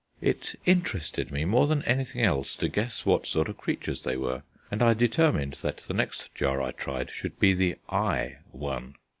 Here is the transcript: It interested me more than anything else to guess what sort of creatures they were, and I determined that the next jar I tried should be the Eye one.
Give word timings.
It 0.21 0.55
interested 0.65 1.29
me 1.29 1.45
more 1.45 1.67
than 1.67 1.83
anything 1.83 2.23
else 2.23 2.55
to 2.55 2.67
guess 2.67 3.05
what 3.05 3.27
sort 3.27 3.47
of 3.47 3.57
creatures 3.57 4.01
they 4.01 4.17
were, 4.17 4.41
and 4.71 4.81
I 4.81 4.95
determined 4.95 5.53
that 5.61 5.77
the 5.87 5.93
next 5.93 6.33
jar 6.33 6.59
I 6.59 6.71
tried 6.71 7.11
should 7.11 7.39
be 7.39 7.53
the 7.53 7.75
Eye 7.87 8.37
one. 8.51 8.95